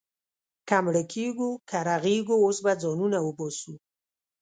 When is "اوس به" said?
2.45-2.73